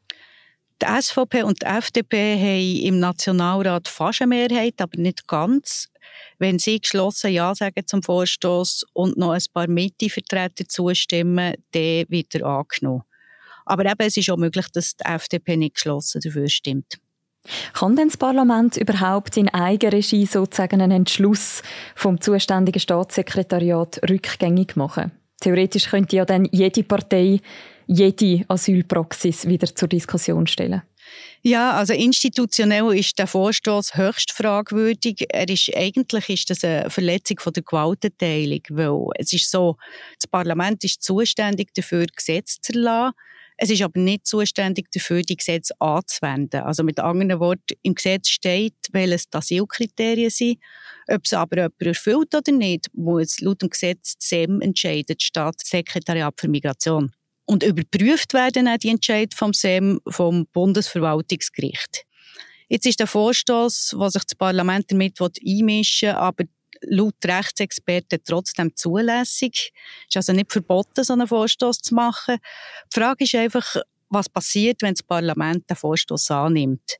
Die 0.80 1.02
SVP 1.02 1.42
und 1.42 1.60
die 1.60 1.66
FDP 1.66 2.36
haben 2.36 2.86
im 2.86 3.00
Nationalrat 3.00 3.88
fast 3.88 4.22
eine 4.22 4.28
Mehrheit, 4.28 4.80
aber 4.80 5.00
nicht 5.00 5.26
ganz. 5.26 5.88
Wenn 6.38 6.58
sie 6.58 6.78
geschlossen 6.78 7.32
Ja 7.32 7.54
sagen 7.54 7.84
zum 7.86 8.02
Vorstoß 8.02 8.84
und 8.92 9.16
noch 9.16 9.32
ein 9.32 9.42
paar 9.52 9.68
Mitte-Vertreter 9.68 10.68
zustimmen, 10.68 11.54
dann 11.72 12.04
wird 12.08 12.34
er 12.34 12.46
angenommen. 12.46 13.02
Aber 13.66 13.84
eben, 13.84 14.06
es 14.06 14.16
ist 14.16 14.30
auch 14.30 14.36
möglich, 14.36 14.66
dass 14.72 14.96
die 14.96 15.04
FDP 15.04 15.56
nicht 15.56 15.74
geschlossen 15.74 16.20
dafür 16.22 16.48
stimmt. 16.48 16.98
Kann 17.72 17.96
denn 17.96 18.08
das 18.08 18.16
Parlament 18.16 18.76
überhaupt 18.76 19.36
in 19.36 19.48
Eigenregie 19.48 20.26
sozusagen 20.26 20.80
einen 20.80 20.92
Entschluss 20.92 21.62
vom 21.94 22.20
zuständigen 22.20 22.80
Staatssekretariat 22.80 24.00
rückgängig 24.08 24.76
machen? 24.76 25.12
Theoretisch 25.40 25.88
könnte 25.88 26.16
ja 26.16 26.24
dann 26.24 26.48
jede 26.50 26.82
Partei 26.82 27.40
jede 27.88 28.44
Asylpraxis 28.48 29.48
wieder 29.48 29.74
zur 29.74 29.88
Diskussion 29.88 30.46
stellen. 30.46 30.82
Ja, 31.42 31.72
also 31.72 31.94
institutionell 31.94 32.92
ist 32.94 33.18
der 33.18 33.26
Vorstoß 33.26 33.96
höchst 33.96 34.32
fragwürdig. 34.32 35.24
Er 35.30 35.48
ist 35.48 35.70
eigentlich 35.74 36.28
ist 36.28 36.50
das 36.50 36.64
eine 36.64 36.90
Verletzung 36.90 37.38
von 37.40 37.52
der 37.54 37.62
Gewaltenteilung, 37.62 38.60
weil 38.70 39.10
es 39.18 39.32
ist 39.32 39.50
so, 39.50 39.76
das 40.20 40.28
Parlament 40.28 40.84
ist 40.84 41.02
zuständig 41.02 41.72
dafür, 41.74 42.06
Gesetze 42.14 42.60
zu 42.60 42.74
erlassen. 42.74 43.14
Es 43.60 43.70
ist 43.70 43.82
aber 43.82 43.98
nicht 43.98 44.24
zuständig 44.24 44.88
dafür, 44.92 45.22
die 45.22 45.36
Gesetze 45.36 45.74
anzuwenden. 45.80 46.62
Also 46.62 46.84
mit 46.84 47.00
anderen 47.00 47.40
Worten, 47.40 47.74
im 47.82 47.96
Gesetz 47.96 48.28
steht, 48.28 48.76
welches 48.92 49.28
die 49.28 49.36
Asylkriterien 49.36 50.30
sind. 50.30 50.58
Ob 51.08 51.22
es 51.24 51.32
aber 51.32 51.56
jemand 51.56 51.82
erfüllt 51.82 52.34
oder 52.36 52.52
nicht, 52.52 52.86
muss 52.94 53.40
laut 53.40 53.60
dem 53.60 53.70
Gesetz 53.70 54.14
SEM 54.20 54.60
entscheiden, 54.60 55.16
das 55.18 55.24
Staatssekretariat 55.24 56.34
für 56.38 56.46
Migration. 56.46 57.12
Und 57.46 57.64
überprüft 57.64 58.32
werden 58.32 58.68
auch 58.68 58.78
die 58.78 58.90
Entscheid 58.90 59.34
vom 59.34 59.52
SEM 59.52 60.00
vom 60.06 60.46
Bundesverwaltungsgericht. 60.52 62.04
Jetzt 62.68 62.86
ist 62.86 63.00
der 63.00 63.06
Vorstoß, 63.08 63.94
was 63.96 64.12
sich 64.12 64.24
das 64.24 64.36
Parlament 64.36 64.92
damit 64.92 65.18
einmischen 65.20 66.10
will, 66.10 66.14
aber 66.14 66.44
laut 66.82 67.16
Rechtsexperten 67.24 68.20
trotzdem 68.24 68.74
zulässig. 68.74 69.72
Es 70.02 70.08
ist 70.08 70.16
also 70.16 70.32
nicht 70.32 70.52
verboten, 70.52 71.04
so 71.04 71.12
einen 71.12 71.26
Vorstoß 71.26 71.80
zu 71.80 71.94
machen. 71.94 72.38
Die 72.92 73.00
Frage 73.00 73.24
ist 73.24 73.34
einfach, 73.34 73.76
was 74.08 74.28
passiert, 74.28 74.82
wenn 74.82 74.94
das 74.94 75.02
Parlament 75.02 75.68
den 75.68 75.76
Vorstoß 75.76 76.30
annimmt. 76.30 76.96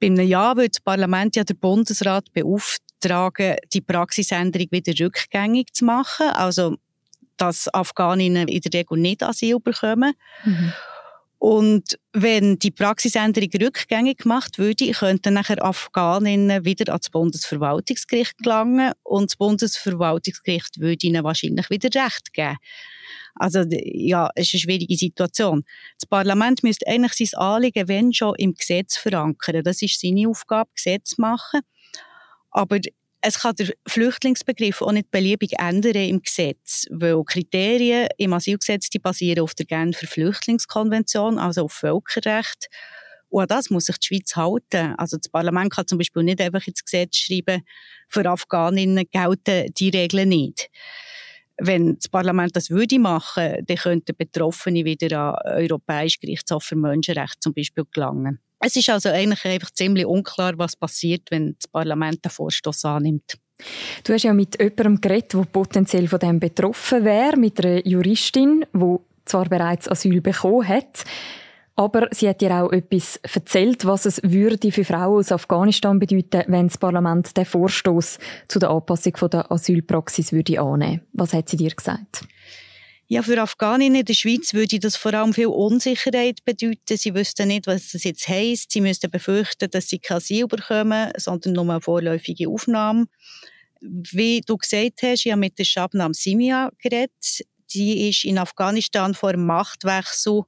Bei 0.00 0.06
einem 0.06 0.26
Ja 0.28 0.56
würde 0.56 0.70
das 0.70 0.80
Parlament 0.80 1.36
ja 1.36 1.44
der 1.44 1.54
Bundesrat 1.54 2.32
beauftragen, 2.32 3.56
die 3.72 3.80
Praxisänderung 3.80 4.68
wieder 4.70 4.92
rückgängig 5.04 5.72
zu 5.72 5.84
machen, 5.84 6.28
also 6.28 6.76
dass 7.36 7.72
Afghaninnen 7.72 8.48
in 8.48 8.60
der 8.60 8.80
Regel 8.80 8.98
nicht 8.98 9.22
Asyl 9.22 9.60
bekommen. 9.60 10.12
Mhm. 10.44 10.72
Und 11.38 11.96
wenn 12.12 12.58
die 12.58 12.72
Praxisänderung 12.72 13.50
rückgängig 13.60 14.18
gemacht 14.18 14.58
würde, 14.58 14.90
könnten 14.90 15.34
nachher 15.34 15.64
Afghaninnen 15.64 16.64
wieder 16.64 16.92
ans 16.92 17.10
Bundesverwaltungsgericht 17.10 18.38
gelangen 18.38 18.92
und 19.04 19.30
das 19.30 19.36
Bundesverwaltungsgericht 19.36 20.80
würde 20.80 21.06
ihnen 21.06 21.22
wahrscheinlich 21.22 21.70
wieder 21.70 21.88
Recht 22.04 22.32
geben. 22.32 22.56
Also 23.36 23.64
ja, 23.70 24.30
es 24.34 24.48
ist 24.48 24.54
eine 24.54 24.60
schwierige 24.62 24.96
Situation. 24.96 25.64
Das 26.00 26.08
Parlament 26.08 26.64
müsste 26.64 26.88
eigentlich 26.88 27.30
sein 27.30 27.38
Anliegen, 27.40 27.86
wenn 27.86 28.12
schon, 28.12 28.34
im 28.36 28.54
Gesetz 28.54 28.96
verankern. 28.96 29.62
Das 29.62 29.80
ist 29.80 30.00
seine 30.00 30.28
Aufgabe, 30.28 30.70
Gesetz 30.74 31.18
machen. 31.18 31.60
Aber 32.50 32.80
es 33.20 33.40
kann 33.40 33.56
der 33.56 33.72
Flüchtlingsbegriff 33.86 34.80
auch 34.80 34.92
nicht 34.92 35.10
beliebig 35.10 35.54
ändern 35.58 35.94
im 35.94 36.22
Gesetz, 36.22 36.86
weil 36.90 37.22
Kriterien 37.24 38.08
im 38.16 38.32
Asylgesetz 38.32 38.90
die 38.90 38.98
basieren 38.98 39.42
auf 39.42 39.54
der 39.54 39.66
Genfer 39.66 40.06
Flüchtlingskonvention, 40.06 41.38
also 41.38 41.64
auf 41.64 41.72
Völkerrecht. 41.72 42.68
Und 43.28 43.42
an 43.42 43.48
das 43.48 43.70
muss 43.70 43.86
sich 43.86 43.98
die 43.98 44.06
Schweiz 44.06 44.36
halten. 44.36 44.94
Also 44.96 45.16
das 45.16 45.28
Parlament 45.30 45.72
kann 45.72 45.86
zum 45.86 45.98
Beispiel 45.98 46.22
nicht 46.22 46.40
einfach 46.40 46.66
ins 46.66 46.84
Gesetz 46.84 47.16
schreiben, 47.16 47.62
für 48.08 48.24
Afghaninnen 48.24 49.04
gelten 49.10 49.72
die 49.74 49.90
Regeln 49.90 50.28
nicht. 50.28 50.70
Wenn 51.58 51.96
das 51.96 52.08
Parlament 52.08 52.54
das 52.54 52.70
würde 52.70 53.00
machen, 53.00 53.66
dann 53.66 53.76
könnten 53.76 54.16
Betroffene 54.16 54.84
wieder 54.84 55.18
an 55.18 55.60
Europäisch 55.60 56.20
Gerichtshof 56.20 56.62
für 56.62 56.76
Menschenrechte 56.76 57.40
zum 57.40 57.52
Beispiel 57.52 57.84
gelangen. 57.92 58.38
Es 58.60 58.76
ist 58.76 58.88
also 58.88 59.08
eigentlich 59.10 59.44
einfach 59.44 59.70
ziemlich 59.70 60.06
unklar, 60.06 60.54
was 60.56 60.76
passiert, 60.76 61.30
wenn 61.30 61.54
das 61.58 61.68
Parlament 61.68 62.24
den 62.24 62.30
Vorstoß 62.30 62.84
annimmt. 62.86 63.38
Du 64.04 64.12
hast 64.12 64.22
ja 64.22 64.32
mit 64.32 64.60
jemandem 64.60 65.00
geredet, 65.00 65.34
der 65.34 65.44
potenziell 65.44 66.08
von 66.08 66.18
dem 66.18 66.40
betroffen 66.40 67.04
wäre, 67.04 67.36
mit 67.36 67.64
einer 67.64 67.86
Juristin, 67.86 68.64
die 68.72 68.96
zwar 69.24 69.48
bereits 69.48 69.88
Asyl 69.88 70.20
bekommen 70.20 70.66
hat, 70.66 71.04
aber 71.78 72.08
sie 72.10 72.28
hat 72.28 72.40
dir 72.40 72.52
auch 72.60 72.72
etwas 72.72 73.20
erzählt, 73.22 73.84
was 73.84 74.04
es 74.04 74.20
würde 74.24 74.72
für 74.72 74.84
Frauen 74.84 75.20
aus 75.20 75.30
Afghanistan 75.30 76.00
bedeuten, 76.00 76.42
wenn 76.48 76.66
das 76.66 76.78
Parlament 76.78 77.36
den 77.36 77.44
Vorstoß 77.44 78.18
zu 78.48 78.58
der 78.58 78.70
Anpassung 78.70 79.14
der 79.30 79.50
Asylpraxis 79.52 80.32
würde 80.32 80.60
annehmen. 80.60 81.02
Was 81.12 81.32
hat 81.32 81.48
sie 81.48 81.56
dir 81.56 81.70
gesagt? 81.70 82.24
Ja, 83.10 83.22
für 83.22 83.40
Afghaninnen 83.40 84.00
in 84.00 84.04
der 84.04 84.12
Schweiz 84.12 84.52
würde 84.52 84.78
das 84.78 84.96
vor 84.96 85.14
allem 85.14 85.32
viel 85.32 85.46
Unsicherheit 85.46 86.44
bedeuten. 86.44 86.98
Sie 86.98 87.14
wüssten 87.14 87.48
nicht, 87.48 87.66
was 87.66 87.92
das 87.92 88.04
jetzt 88.04 88.28
heisst. 88.28 88.70
Sie 88.70 88.82
müssten 88.82 89.10
befürchten, 89.10 89.70
dass 89.70 89.88
sie 89.88 89.98
kein 89.98 90.18
Asyl 90.18 90.46
bekommen, 90.46 91.10
sondern 91.16 91.54
nur 91.54 91.70
eine 91.70 91.80
vorläufige 91.80 92.50
Aufnahme. 92.50 93.06
Wie 93.80 94.42
du 94.42 94.58
gesagt 94.58 95.00
hast, 95.02 95.24
ich 95.24 95.32
habe 95.32 95.40
mit 95.40 95.58
der 95.58 95.64
Shabnam 95.64 96.12
Simia 96.12 96.70
geredet. 96.82 97.46
Die 97.72 98.10
ist 98.10 98.24
in 98.24 98.36
Afghanistan 98.36 99.14
vor 99.14 99.32
dem 99.32 99.46
Machtwechsel 99.46 100.42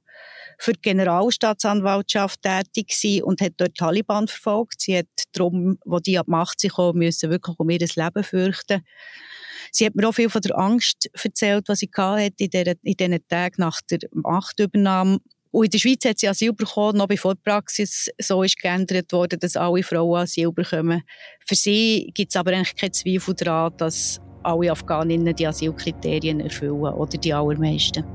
für 0.59 0.73
die 0.73 0.81
Generalstaatsanwaltschaft 0.81 2.43
tätig 2.43 2.89
gewesen 2.89 3.23
und 3.23 3.41
hat 3.41 3.53
dort 3.57 3.75
Taliban 3.75 4.27
verfolgt. 4.27 4.81
Sie 4.81 4.99
hat 4.99 5.07
darum, 5.31 5.79
wo 5.83 5.97
die 5.97 6.19
ab 6.19 6.27
Macht 6.27 6.59
sind 6.59 6.69
gekommen, 6.69 6.99
müssen 6.99 7.31
wirklich 7.31 7.57
um 7.57 7.69
ihr 7.71 7.79
Leben 7.79 8.23
fürchten. 8.23 8.85
Sie 9.71 9.85
hat 9.85 9.95
mir 9.95 10.07
auch 10.07 10.13
viel 10.13 10.29
von 10.29 10.41
der 10.41 10.57
Angst 10.57 11.09
erzählt, 11.23 11.67
was 11.67 11.79
sie 11.79 11.89
hatte 11.95 12.33
in, 12.37 12.49
der, 12.49 12.75
in 12.83 12.93
diesen 12.93 13.27
Tagen 13.27 13.55
nach 13.57 13.79
der 13.89 13.99
Machtübernahme. 14.13 15.19
Und 15.51 15.65
in 15.65 15.71
der 15.71 15.79
Schweiz 15.79 16.05
hat 16.05 16.19
sie 16.19 16.27
Asyl 16.27 16.53
bekommen, 16.53 16.97
noch 16.97 17.07
bevor 17.07 17.35
die 17.35 17.41
Praxis 17.43 18.09
so 18.19 18.43
ist 18.43 18.57
geändert 18.57 19.11
wurde, 19.11 19.37
dass 19.37 19.57
alle 19.57 19.83
Frauen 19.83 20.21
Asyl 20.21 20.51
bekommen. 20.51 21.03
Für 21.45 21.55
sie 21.55 22.11
gibt 22.13 22.31
es 22.31 22.35
aber 22.37 22.51
eigentlich 22.51 22.75
keinen 22.75 22.93
Zweifel 22.93 23.33
daran, 23.33 23.73
dass 23.77 24.19
alle 24.43 24.71
Afghaninnen 24.71 25.35
die 25.35 25.47
Asylkriterien 25.47 26.39
erfüllen 26.39 26.81
oder 26.81 27.17
die 27.17 27.33
allermeisten. 27.33 28.05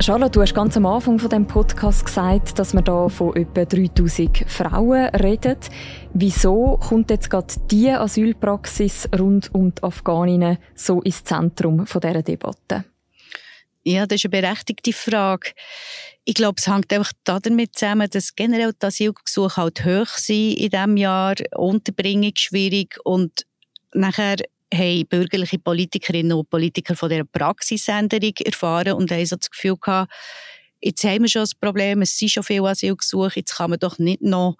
Charlotte, 0.00 0.32
du 0.32 0.42
hast 0.42 0.54
ganz 0.54 0.76
am 0.76 0.86
Anfang 0.86 1.18
von 1.18 1.30
dem 1.30 1.46
Podcast 1.46 2.04
gesagt, 2.04 2.58
dass 2.58 2.74
wir 2.74 2.82
da 2.82 3.08
von 3.08 3.34
etwa 3.36 3.64
3000 3.64 4.44
Frauen 4.46 5.06
reden. 5.14 5.56
Wieso 6.12 6.76
kommt 6.76 7.10
jetzt 7.10 7.30
gerade 7.30 7.54
die 7.70 7.90
Asylpraxis 7.90 9.08
rund 9.18 9.54
um 9.54 9.74
die 9.74 9.82
Afghaninnen 9.82 10.58
so 10.74 11.00
ins 11.00 11.24
Zentrum 11.24 11.86
von 11.86 12.00
dieser 12.00 12.22
Debatte? 12.22 12.84
Ja, 13.84 14.06
das 14.06 14.16
ist 14.16 14.32
eine 14.32 14.42
berechtigte 14.42 14.92
Frage. 14.92 15.52
Ich 16.24 16.34
glaube, 16.34 16.56
es 16.58 16.66
hängt 16.66 16.92
einfach 16.92 17.12
damit 17.24 17.76
zusammen, 17.76 18.08
dass 18.10 18.34
generell 18.34 18.72
die 18.72 18.86
Asylgesuche 18.86 19.56
halt 19.56 19.84
hoch 19.84 20.08
sind 20.08 20.54
in 20.54 20.70
diesem 20.70 20.96
Jahr, 20.96 21.34
Unterbringung 21.54 22.32
schwierig 22.36 22.98
und 23.04 23.46
nachher 23.92 24.36
haben 24.76 25.06
bürgerliche 25.06 25.58
Politikerinnen 25.58 26.32
und 26.32 26.50
Politiker 26.50 26.96
von 26.96 27.10
dieser 27.10 27.24
Praxisänderung 27.24 28.34
erfahren 28.44 28.94
und 28.94 29.10
haben 29.10 29.26
so 29.26 29.36
das 29.36 29.50
Gefühl 29.50 29.76
gehabt, 29.76 30.12
jetzt 30.80 31.04
haben 31.04 31.22
wir 31.22 31.28
schon 31.28 31.42
das 31.42 31.54
Problem, 31.54 32.02
es 32.02 32.16
sind 32.16 32.30
schon 32.30 32.42
viele 32.42 32.68
Asylgesuche, 32.68 33.40
jetzt 33.40 33.56
kann 33.56 33.70
man 33.70 33.78
doch 33.78 33.98
nicht 33.98 34.22
noch 34.22 34.56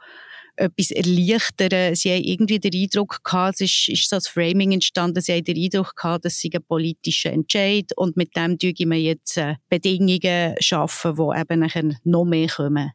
etwas 0.56 0.90
erleichtern. 0.90 1.94
Sie 1.94 2.10
haben 2.10 2.22
irgendwie 2.22 2.60
den 2.60 2.74
Eindruck 2.74 3.22
gehabt, 3.24 3.60
es 3.60 3.72
ist, 3.72 3.88
ist 3.88 4.08
so 4.08 4.16
das 4.16 4.28
Framing 4.28 4.72
entstanden, 4.72 5.20
sie 5.20 5.32
haben 5.32 5.44
den 5.44 5.56
Eindruck 5.56 5.96
gehabt, 5.96 6.24
dass 6.24 6.38
sie 6.38 6.50
ein 6.54 6.62
politischer 6.64 7.32
Entscheid 7.32 7.90
und 7.96 8.16
mit 8.16 8.36
dem 8.36 8.58
tun 8.58 8.74
wir 8.78 9.00
jetzt 9.00 9.36
äh, 9.36 9.56
Bedingungen 9.68 10.54
schaffen, 10.60 11.16
die 11.16 11.40
eben 11.40 11.60
nachher 11.60 11.90
noch 12.04 12.24
mehr 12.24 12.48
kommen. 12.48 12.92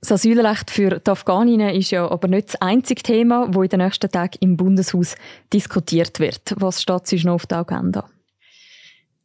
Das 0.00 0.12
Asylrecht 0.12 0.70
für 0.70 1.00
die 1.00 1.10
Afghaninnen 1.10 1.74
ist 1.74 1.90
ja 1.90 2.08
aber 2.08 2.28
nicht 2.28 2.48
das 2.48 2.60
einzige 2.60 3.02
Thema, 3.02 3.48
das 3.48 3.62
in 3.62 3.68
den 3.68 3.80
nächsten 3.80 4.10
Tagen 4.10 4.38
im 4.40 4.56
Bundeshaus 4.56 5.14
diskutiert 5.52 6.20
wird. 6.20 6.54
Was 6.56 6.82
steht 6.82 7.06
sonst 7.06 7.24
noch 7.24 7.34
auf 7.34 7.46
der 7.46 7.58
Agenda? 7.58 8.08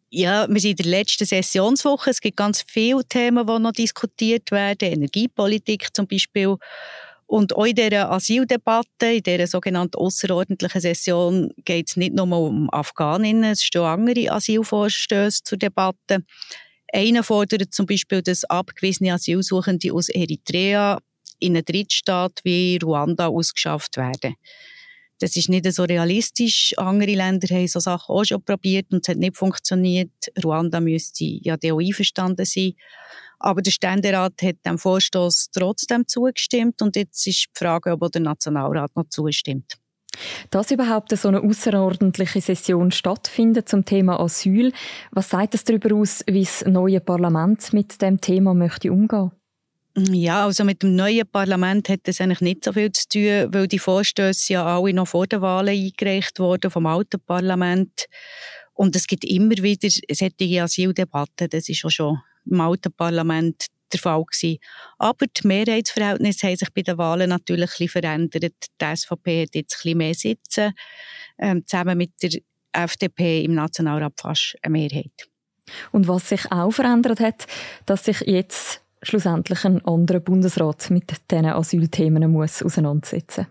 Ja, 0.10 0.46
wir 0.50 0.60
sind 0.60 0.80
in 0.80 0.90
der 0.90 1.00
letzten 1.00 1.25
Sessionswoche. 1.25 2.10
Es 2.10 2.20
gibt 2.20 2.36
ganz 2.36 2.66
viele 2.68 3.06
Themen, 3.06 3.48
die 3.48 3.60
noch 3.60 3.72
diskutiert 3.72 4.51
werden. 4.51 4.92
Energiepolitik 4.92 5.88
zum 5.94 6.08
Beispiel. 6.08 6.58
Und 7.28 7.56
auch 7.56 7.63
in 7.63 7.75
dieser 7.75 8.12
Asyldebatte, 8.12 9.06
in 9.06 9.24
dieser 9.24 9.48
sogenannten 9.48 9.96
außerordentlichen 9.96 10.82
Session, 10.82 11.51
geht 11.63 11.88
es 11.90 11.96
nicht 11.96 12.13
nur 12.13 12.30
um 12.30 12.70
Afghaninnen, 12.74 13.51
es 13.51 13.63
stehen 13.63 13.84
andere 13.84 14.32
Asylvorstöße 14.34 15.44
zur 15.46 15.58
Debatte. 15.58 16.25
Einer 16.93 17.24
fordert 17.24 17.74
zum 17.74 17.86
Beispiel, 17.86 18.21
dass 18.21 18.43
abgewiesene 18.43 19.13
Asylsuchende 19.13 19.93
aus 19.93 20.10
Eritrea 20.10 21.00
in 21.39 21.55
einen 21.55 21.65
Drittstaat 21.65 22.41
wie 22.43 22.77
Ruanda 22.81 23.27
ausgeschafft 23.27 23.98
werden. 23.98 24.36
Das 25.19 25.36
ist 25.36 25.50
nicht 25.50 25.71
so 25.71 25.83
realistisch. 25.83 26.74
Andere 26.77 27.13
Länder 27.13 27.48
haben 27.55 27.67
so 27.67 27.79
Sachen 27.79 28.13
auch 28.13 28.24
schon 28.24 28.43
probiert 28.43 28.88
und 28.91 29.03
es 29.03 29.10
hat 29.10 29.17
nicht 29.17 29.38
funktioniert. 29.38 30.12
Ruanda 30.43 30.79
müsste 30.79 31.24
ja 31.24 31.55
auch 31.55 31.79
einverstanden 31.79 32.45
sein. 32.45 32.74
Aber 33.38 33.62
der 33.62 33.71
Ständerat 33.71 34.41
hat 34.41 34.57
dem 34.65 34.77
Vorstoß 34.77 35.50
trotzdem 35.51 36.07
zugestimmt 36.07 36.81
und 36.81 36.95
jetzt 36.95 37.25
ist 37.25 37.45
die 37.45 37.60
Frage, 37.60 37.91
ob 37.91 38.12
der 38.12 38.21
Nationalrat 38.21 38.95
noch 38.95 39.10
zustimmt. 39.10 39.81
Dass 40.50 40.72
überhaupt 40.72 41.15
so 41.18 41.27
eine 41.27 41.41
außerordentliche 41.41 42.41
Session 42.41 42.91
stattfindet 42.91 43.70
zum 43.70 43.86
Thema 43.86 44.20
Asyl, 44.20 44.74
was 45.12 45.30
sagt 45.30 45.56
es 45.56 45.63
darüber 45.63 45.96
aus, 45.96 46.24
wie 46.27 46.44
das 46.44 46.65
neue 46.65 47.00
Parlament 47.00 47.74
mit 47.74 48.01
dem 48.01 48.20
Thema 48.20 48.53
möchte 48.53 48.91
umgehen? 48.91 49.32
Ja, 49.98 50.46
also 50.46 50.63
mit 50.63 50.84
dem 50.84 50.96
neuen 50.96 51.27
Parlament 51.27 51.89
hat 51.89 52.01
das 52.03 52.22
eigentlich 52.22 52.39
nicht 52.39 52.63
so 52.63 52.72
viel 52.72 52.91
zu 52.94 53.10
tun, 53.10 53.53
weil 53.53 53.68
die 53.68 53.80
Vorstöße 53.80 54.53
ja 54.53 54.65
alle 54.65 54.94
noch 54.94 55.08
vor 55.08 55.28
den 55.28 55.41
Wahlen 55.41 55.69
eingereicht 55.69 56.39
wurden 56.39 56.71
vom 56.71 56.86
alten 56.86 57.19
Parlament. 57.19 58.06
Und 58.74 58.95
es 58.95 59.06
gibt 59.06 59.26
immer 59.26 59.52
wieder 59.52 59.89
solche 59.89 60.63
Asyldebatten. 60.63 61.50
Das 61.50 61.67
ist 61.67 61.84
auch 61.84 61.89
schon 61.89 62.19
im 62.45 62.62
alten 62.62 62.93
Parlament 62.93 63.65
der 63.93 63.99
Fall 63.99 64.23
gewesen. 64.23 64.58
Aber 64.97 65.25
die 65.25 65.47
Mehrheitsverhältnisse 65.47 66.47
haben 66.47 66.58
sich 66.58 66.73
bei 66.73 66.82
den 66.82 66.97
Wahlen 66.97 67.30
natürlich 67.30 67.69
ein 67.71 67.86
bisschen 67.86 68.01
verändert. 68.01 68.54
Die 68.82 68.95
SVP 68.95 69.43
hat 69.43 69.56
jetzt 69.56 69.73
ein 69.73 69.77
bisschen 69.84 69.97
mehr 69.97 70.13
Sitze, 70.13 70.73
ähm, 71.39 71.65
zusammen 71.65 71.97
mit 71.97 72.12
der 72.21 72.41
FDP 72.73 73.43
im 73.43 73.54
Nationalrat 73.54 74.13
fast 74.19 74.56
eine 74.62 74.71
Mehrheit. 74.71 75.30
Und 75.91 76.08
was 76.08 76.30
sich 76.30 76.51
auch 76.51 76.71
verändert 76.71 77.19
hat, 77.19 77.47
dass 77.86 78.06
sich 78.06 78.21
jetzt 78.21 78.82
schlussendlich 79.04 79.65
ein 79.65 79.84
anderer 79.86 80.19
Bundesrat 80.19 80.89
mit 80.89 81.12
diesen 81.30 81.45
Asylthemen 81.45 82.32
muss 82.32 82.62
auseinandersetzen. 82.62 83.47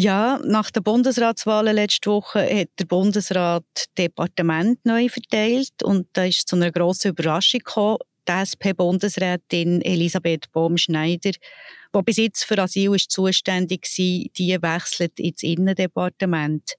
Ja, 0.00 0.38
nach 0.44 0.70
den 0.70 0.84
Bundesratswahlen 0.84 1.74
letzte 1.74 2.10
Woche 2.10 2.38
hat 2.42 2.68
der 2.78 2.84
Bundesrat 2.84 3.64
Departement 3.98 4.78
neu 4.84 5.08
verteilt 5.08 5.82
und 5.82 6.06
da 6.12 6.24
ist 6.24 6.46
zu 6.46 6.54
einer 6.54 6.70
grossen 6.70 7.08
Überraschung 7.08 7.58
gekommen. 7.64 7.98
Die 8.28 8.32
SP-Bundesrätin 8.32 9.80
Elisabeth 9.80 10.52
Bohm-Schneider, 10.52 11.30
die 11.30 12.02
bis 12.04 12.16
jetzt 12.18 12.44
für 12.44 12.58
Asyl 12.58 12.94
ist 12.94 13.10
zuständig 13.10 13.84
war, 13.84 14.30
die 14.36 14.62
wechselt 14.62 15.18
ins 15.18 15.42
Innendepartement. 15.42 16.74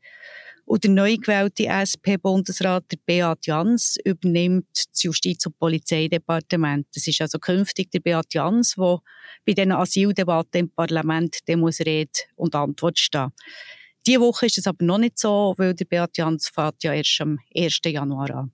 Und 0.65 0.83
der 0.83 0.91
neu 0.91 1.17
gewählte 1.17 1.65
SP-Bundesrat, 1.65 2.83
Beat 3.07 3.47
Jans, 3.47 3.97
übernimmt 4.05 4.67
das 4.93 5.01
Justiz- 5.01 5.47
und 5.47 5.57
Polizeidepartement. 5.57 6.85
Das 6.93 7.07
ist 7.07 7.19
also 7.21 7.39
künftig 7.39 7.89
der 7.89 8.01
Beat 8.01 8.31
Jans, 8.31 8.75
der 8.77 8.99
bei 9.43 9.53
diesen 9.53 9.71
Asyldebatten 9.71 10.59
im 10.59 10.69
Parlament 10.69 11.39
der 11.47 11.57
muss 11.57 11.79
Rede 11.79 12.11
und 12.35 12.53
Antwort 12.53 12.99
stehen. 12.99 13.31
Diese 14.05 14.21
Woche 14.21 14.45
ist 14.45 14.59
es 14.59 14.67
aber 14.67 14.85
noch 14.85 14.99
nicht 14.99 15.17
so, 15.17 15.55
weil 15.57 15.73
der 15.73 15.85
Beat 15.85 16.15
Jans 16.15 16.47
fährt 16.49 16.83
ja 16.83 16.93
erst 16.93 17.19
am 17.21 17.39
1. 17.55 17.79
Januar 17.85 18.29
an. 18.29 18.51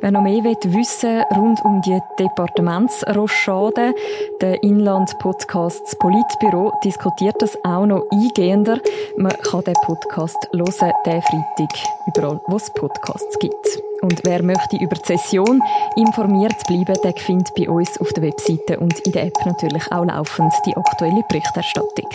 Wer 0.00 0.10
noch 0.12 0.22
mehr 0.22 0.44
wissen 0.44 1.22
rund 1.36 1.60
um 1.64 1.82
die 1.82 1.98
Departementsrochade, 2.18 3.94
der 4.40 4.62
Inland-Podcast 4.62 5.98
Politbüro 5.98 6.72
diskutiert 6.84 7.36
das 7.40 7.58
auch 7.64 7.86
noch 7.86 8.06
eingehender. 8.12 8.78
Man 9.16 9.32
kann 9.42 9.64
den 9.64 9.74
Podcast 9.84 10.36
hören, 10.52 10.92
den 11.06 11.22
Freitag, 11.22 11.68
überall, 12.06 12.40
wo 12.46 12.56
es 12.56 12.70
Podcasts 12.70 13.38
gibt. 13.40 13.82
Und 14.02 14.20
wer 14.24 14.42
möchte 14.42 14.76
über 14.76 14.94
die 14.94 15.16
Session 15.16 15.60
informiert 15.96 16.54
bleiben, 16.68 16.96
der 17.02 17.14
findet 17.14 17.52
bei 17.56 17.68
uns 17.68 18.00
auf 18.00 18.12
der 18.12 18.22
Webseite 18.22 18.78
und 18.78 18.98
in 19.00 19.12
der 19.12 19.24
App 19.24 19.44
natürlich 19.44 19.90
auch 19.90 20.04
laufend 20.04 20.52
die 20.66 20.76
aktuelle 20.76 21.24
Berichterstattung. 21.28 22.08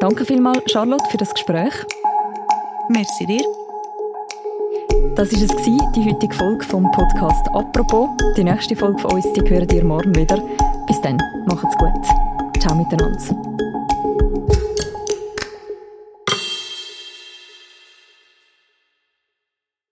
Danke 0.00 0.24
vielmals, 0.24 0.70
Charlotte, 0.70 1.08
für 1.10 1.18
das 1.18 1.32
Gespräch. 1.32 1.74
Merci 2.88 3.26
dir. 3.26 3.61
Das 5.14 5.30
war 5.30 5.42
es, 5.42 5.92
die 5.94 6.10
heutige 6.10 6.34
Folge 6.34 6.64
vom 6.64 6.90
Podcast 6.90 7.46
«Apropos». 7.52 8.08
Die 8.34 8.44
nächste 8.44 8.74
Folge 8.74 8.98
von 8.98 9.12
uns, 9.12 9.26
die 9.34 9.42
hören 9.42 9.68
ihr 9.68 9.84
morgen 9.84 10.14
wieder. 10.14 10.38
Bis 10.86 11.00
dann, 11.02 11.18
macht's 11.44 11.76
gut. 11.76 12.60
Ciao 12.60 12.74
miteinander. 12.74 13.51